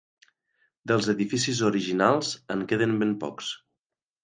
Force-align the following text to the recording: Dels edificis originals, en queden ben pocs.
Dels 0.91 1.09
edificis 1.13 1.61
originals, 1.69 2.33
en 2.57 2.65
queden 2.73 2.99
ben 3.05 3.15
pocs. 3.27 3.55